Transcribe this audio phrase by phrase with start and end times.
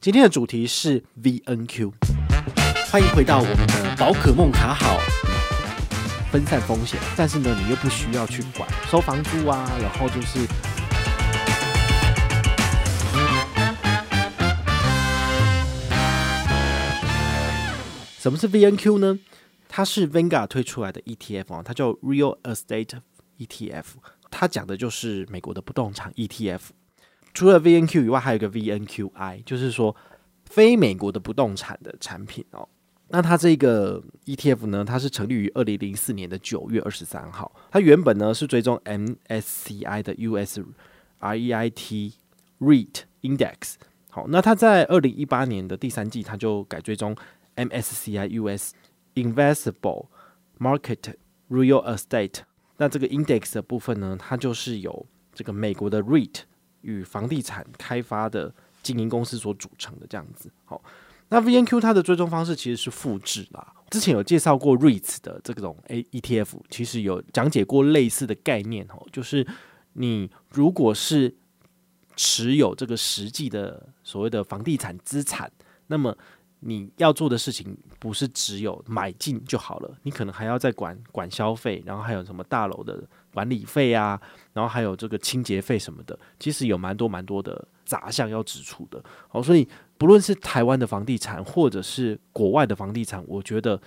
[0.00, 1.92] 今天的主题是 VNQ，
[2.88, 4.96] 欢迎回到我们的宝可梦卡好，
[6.30, 10.46] 分散风险，但是呢，你又不需要去管收房租啊，然后就是
[18.20, 19.18] 什么是 VNQ 呢？
[19.68, 23.00] 它是 Vanguard 推出来的 ETF 啊，它叫 Real Estate
[23.36, 23.84] ETF，
[24.30, 26.60] 它讲的就是美国的不动产 ETF。
[27.38, 29.94] 除了 VNQ 以外，还有一个 VNQI，就是说
[30.46, 32.68] 非美国的不动产的产品哦。
[33.10, 37.54] 那它这个 ETF 呢，它是成立于二零零四年的九月二十三号。
[37.70, 40.58] 它原本呢是追踪 MSCI 的 US
[41.20, 42.14] REIT
[42.58, 43.74] REIT Index。
[44.10, 47.14] 好，那它在二零一八年的第三季，它就改追踪
[47.54, 48.72] MSCI US
[49.14, 50.06] Investable
[50.58, 51.14] Market
[51.48, 52.40] Real Estate。
[52.78, 56.40] 那这个 Index 的部分呢，它就是有这个美国的 REIT。
[56.82, 60.82] 与房地产开发的经营公司所组成的这样子，好，
[61.28, 63.74] 那 VNQ 它的追踪方式其实是复制啦。
[63.90, 69.46] 之前有介绍过 REITs 的这种 A ETF，其实有讲解过类似的概念哦，就是
[69.94, 71.34] 你如果是
[72.14, 75.50] 持有这个实际的所谓的房地产资产，
[75.86, 76.16] 那么
[76.60, 83.02] 你要做的事情不是只有买进就好了，你可能还要再管管消费，然后还有什么大楼的。
[83.30, 84.20] 管理费啊，
[84.52, 89.00] 然后还有这个清洁费什么的，其实有蛮多蛮多的杂项要支出的。
[89.28, 93.80] 好，所以不论是台湾的房地产，或者是国外的房地产，我觉得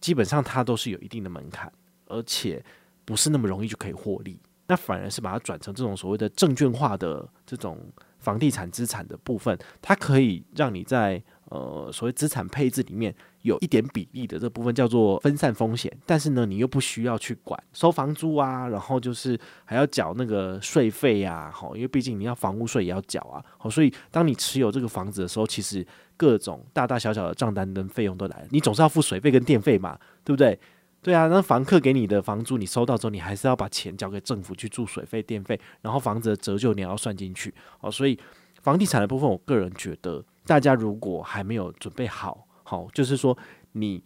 [0.00, 1.72] 基本上它都是有一定的门槛，
[2.06, 2.64] 而且
[3.04, 4.40] 不是那么容易就可以获利。
[4.66, 7.78] 那反而是把它转成这种所谓的证券化的这种
[8.18, 13.14] 房地产资产的部分，它可以让你在呃所谓资产配置里面。
[13.42, 25.84] 有一点比例的这部分叫做分散风险，但是呢，你又不需要去管收房租啊，然后就是还要缴那个税费呀，好，因为毕竟你要房屋税也要缴啊，好，所以当你持有这个房子的时候，其实
[26.16, 30.56] 各种大大小小的账单跟费用都来了，你总是要付水费跟电费嘛，对不对？
[31.02, 38.16] 对啊，那房客给你的房租你收到之后，你还是要把钱交给政府去住水费、电费，然后房子的折旧你要算进去，好，所以
[38.62, 42.46] 房地产的部分，我个人觉得大家如果还没有准备好。
[42.64, 43.36] 好，就是说
[43.72, 44.02] 你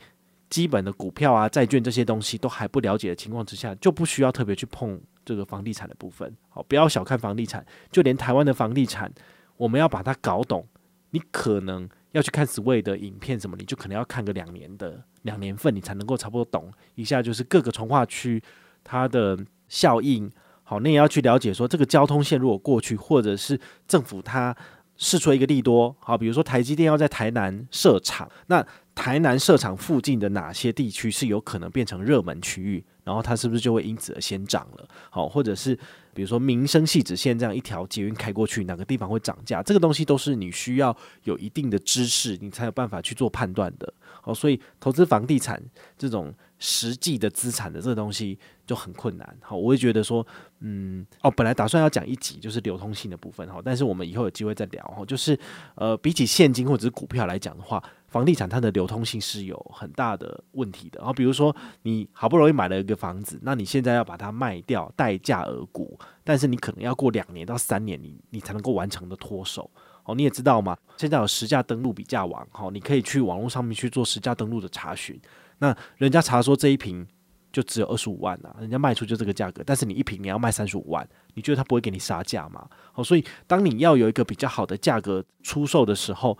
[0.50, 6.34] 基本的股票啊、债券这些东西都还不了解的情况之下，就不需要特别去碰这个房地产的部分。
[6.48, 9.12] 好，不要小看房地产，就连台湾的房地产，
[9.56, 10.66] 我们要把它搞懂，
[11.10, 18.42] 你可能要去看 Sway 的影片什么，你就可能要看个两年的两年份，你才能够差不多懂一下，就是各个重划区
[18.82, 20.28] 它的效应。
[20.64, 24.56] 好，那也要去了解说这个交通线如果过去，或者是政府它。
[24.96, 28.64] 试出一个利多，好，比如说台积电要在台南设厂，那
[28.96, 32.84] 台南设厂附近的哪些地区是有可能变成热门区域？
[33.04, 34.88] 然后它是不是就会因此而先涨了？
[35.10, 35.78] 好，或者是
[36.12, 39.62] 比如说民生系直线这样一条捷运开过去，哪个地方会涨价？
[39.62, 43.92] 这个东西都是你需要有一定的知识，你才有办法去做判断的。
[44.22, 45.62] 好，所以投资房地产
[45.96, 48.36] 这种实际的资产的这个东西
[48.66, 49.36] 就很困难。
[49.40, 50.26] 好，我会觉得说，
[50.60, 54.82] 嗯，哦，本来打算要讲一集就是流通性的部分，哈，但是我们以后有机会再聊。
[54.84, 55.38] 哈，就是
[55.76, 57.80] 呃，比起现金或者是股票来讲的话。
[58.08, 69.70] 房地产它的流通性是有很大的问题的，然后比如说你好不容易买了一个房子，那你现在要把它卖掉，待价而沽，但是你可能要过两年到三年，你你才能够完成的脱手。
[70.04, 70.76] 哦，你也知道吗？
[70.96, 75.20] 现在有实价登录比价网，哈，你可以去网络上面去做实价登录的查询。
[75.58, 77.04] 那人家查说这一瓶
[77.50, 82.68] 就只有二十五万啊，人家卖出就这个价格，但是你一瓶你要卖三十五万，你觉得他不会给你杀价吗？
[82.94, 86.38] 哦，所以当你要有一个比较好的价格出售的时候，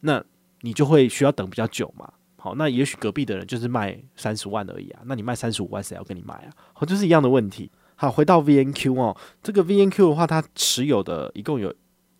[0.00, 0.20] 那
[0.64, 2.10] 你就会需要等比较久嘛？
[2.36, 6.48] 好，那也许隔壁的人就是卖三十万而已啊，那你卖三十五万，谁要跟你买啊？
[6.72, 7.70] 好，就是一样的问题。
[7.96, 11.72] 好，回到 VNQ 哦，这个 VNQ 的话，它持有的一共有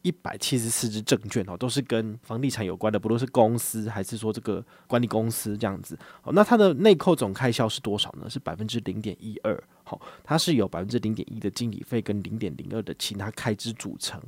[0.03, 5.99] 一百七十四支证券哦，都是跟房地产有关的，不论是公司还是说这个管理公司这样子。
[6.21, 8.28] 好，那它的内扣总开销是多少呢？
[8.28, 9.59] 是百分之零点一二。
[9.84, 14.21] 好，它是有百分之零点一的经理费跟零点零二的其他开支组成。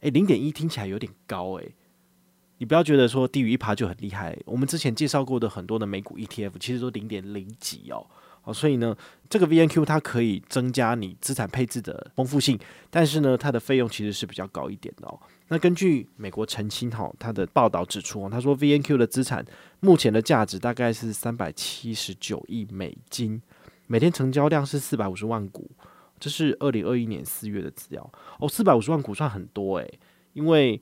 [0.00, 1.74] 诶，零点一听起来有点高诶。
[2.62, 8.06] 你不要觉得说低于一趴就很厉害，我们之前介绍过的很多的美股 ETF 其实都零点零几哦，
[8.40, 8.96] 好，所以呢，
[9.28, 12.56] 这个 VNQ 它可以增加你资产配置的丰富性，
[12.88, 15.18] 但是呢，它的费用其实是比较高一点的哦。
[15.48, 19.44] 那根据美国澄清哈它的报道指出哦，他说 VNQ 的资产
[19.80, 23.42] 目前的价值大概是三百七十九亿美金，
[23.88, 25.68] 每天成交量是四百五十万股，
[26.20, 28.08] 这是二零二一年四月的资料
[28.38, 29.98] 哦，四百五十万股算很多诶，
[30.34, 30.80] 因为。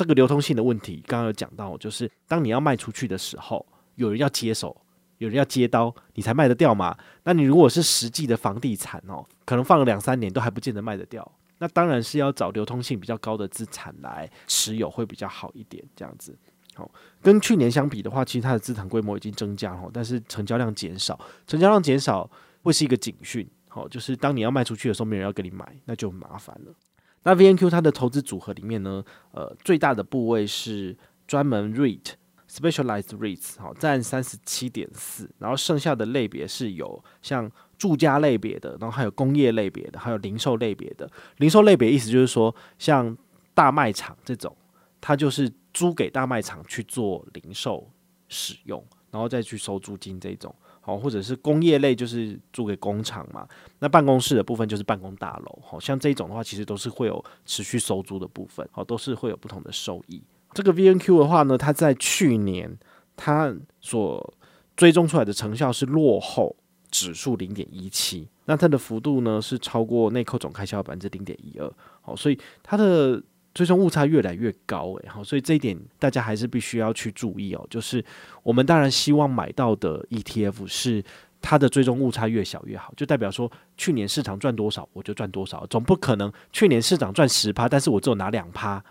[0.00, 3.66] 这个流通性的问题，刚刚有讲到，就是当你要卖出去的时候，
[3.96, 4.74] 有人要接手，
[5.18, 6.96] 有人要接刀，你才卖得掉嘛。
[7.24, 11.30] 那你如果是实际的房地产哦，可能放了两三年都还不见得卖得掉。
[11.58, 16.34] 那当然是要找流通性比较高的资产来持有会比较好一点，这样子。
[16.74, 22.30] 好，跟去年相比的话，其实它的资产规模已经增加哦，但是成交量减少，成交量减少
[22.62, 23.46] 会是一个警讯。
[23.68, 26.72] 好，就是当你要卖出去的时候，没人要跟你买，那就麻烦了。
[27.22, 30.96] 那 VNQ 它的投资组合里面呢，呃，最大的部位是
[31.26, 41.10] 专门 REIT，Specialized REITs，好，占三十七点四，然后剩下的类别是有像住家类别的，然后还有工业类别的，还有零售类别的。
[41.36, 43.16] 零售类别意思就是说，像
[43.54, 44.56] 大卖场这种，
[45.00, 47.90] 它就是租给大卖场去做零售
[48.28, 50.54] 使用，然后再去收租金这种。
[50.80, 53.46] 好，或者是工业类，就是租给工厂嘛。
[53.78, 60.22] 那办公室的部分就是办公大楼，好像这种的话，其实都是会有持续收租的部分，好，都是会有不同的收益。
[60.54, 62.74] 这个 VNQ 的话呢，它在去年
[63.16, 64.34] 它所
[64.76, 66.56] 追踪出来的成效是落后
[66.90, 73.22] 指数零点一七，那它的幅度呢是超过内扣总开销百分之零点一二，好，所以它的。
[73.52, 77.66] 追踪误差越来越高，诶，好，所以这一点大家还是必须要去注意哦。
[77.68, 78.04] 就是
[78.44, 81.02] 我们当然希望买到的 ETF 是
[81.40, 88.82] 它的追踪误差越小越好，就代表说去年市场赚多少我就赚多少，总不可能去年市场赚十趴，但是我只有拿两趴，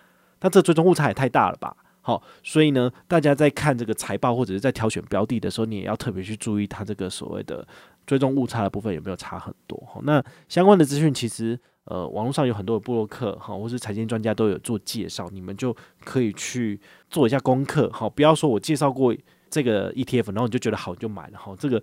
[0.41, 1.75] 那这追踪误差也太大了吧？
[2.01, 7.65] 好，所以呢，大家在看这个财报或者是在挑选标的的时候，你也要特别去注意它这个所谓的
[8.05, 9.81] 追踪误差的部分有没有差很多。
[9.88, 11.57] 好，那相关的资讯其实。
[11.89, 15.75] 呃，网络上有很多的部落客哈，或是财经专家都有做介绍，你们就
[16.06, 18.07] 可以去做一下功课哈。
[18.07, 19.13] 不要说我介绍过
[19.50, 21.56] 这个 ETF，然后你就觉得好就买了哈。
[21.57, 21.81] 这个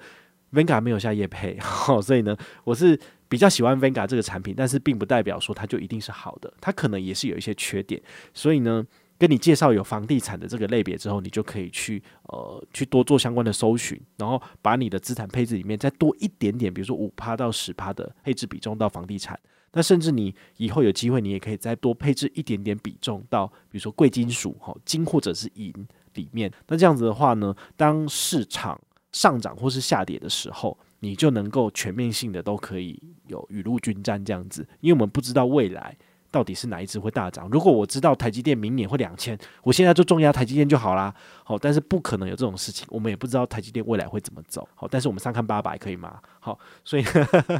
[0.52, 2.96] Venga 没有下业配哈， 所以呢，我是
[3.28, 8.00] 比较喜欢 Venga 这个产品，但是并不代表说它就一定是好的，它可能也是有一些缺点。
[8.32, 8.86] 所以呢，
[9.18, 19.36] 跟你介绍有房地产的这个类别之后，你就可以去呃去多做相关的搜寻，然后把你的资产配置里面再多一点点，比如说五趴到十趴的配置比重到房地产。
[19.76, 25.70] 那甚至你以后有机会，你也可以再多配置一点点比重到，比如说贵金属、哈金或者是银
[26.14, 26.50] 里面。
[26.66, 28.80] 那这样子的话呢，当市场
[29.12, 35.94] 上涨或是下跌的时候，你就能够全面性的都可以有雨露均沾这样子，因为我们不知道未来。
[36.36, 37.48] 到底是哪一支会大涨？
[37.50, 41.14] 如果我知道台积电明年会两千，我现在就重压台积电就好啦。
[41.42, 44.68] 好，但是不可能有这种事情，我们也不知道台积电未来会怎么走。
[44.74, 46.20] 好，但是我们上看八百可以吗？
[46.38, 47.04] 好，所以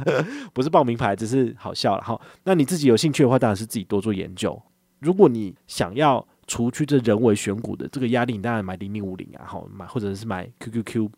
[0.53, 2.03] 不是报名牌，只是好笑了。
[2.03, 4.61] 好，那你自己有兴趣的话，当然是自己多做研究。
[4.99, 11.09] 如果你想要除去这人为选股的这个压力，你当然买零零五零啊，好买或者是买 QQQ，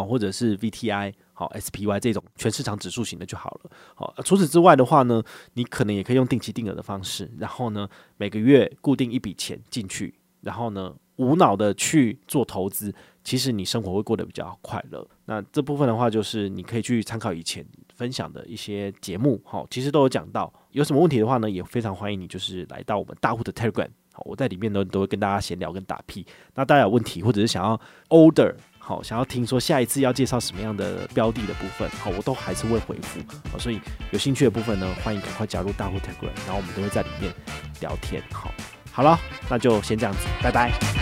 [0.00, 1.12] 好或者是 VTI。
[1.34, 3.70] 好，SPY 这种全市场指数型的就好了。
[3.96, 5.20] 好，除此之外的话呢，
[5.54, 12.94] 你可能也可以用定期定额的方式，然后呢，每个月固定一笔钱进去，然后呢，无脑的去做投资，
[13.24, 15.04] 其实你生活会过得比较快乐。
[15.24, 17.66] 那这部分的话，就是你可以去参考以前
[17.96, 20.52] 分享的一些节目，好，其实都有讲到。
[20.70, 26.24] 有什么问题的话呢，也非常欢迎你，就是来到我们大户的 Telegram，好，我在里面呢都会跟大家闲聊跟打屁。
[26.54, 27.80] 那大家有问题或者是想要
[28.10, 28.54] order。
[28.84, 33.20] 好，想要听说下一次要介绍什么样的标的的部分，好，我都还是会回复。
[33.52, 33.80] 好，所以
[34.10, 37.32] 有兴趣的部分呢，欢迎赶快加入大户 Telegram，然后我们都会在里面
[37.80, 38.20] 聊天。
[38.32, 38.50] 好，
[38.90, 39.16] 好了，
[39.48, 41.01] 那就先这样子，拜拜。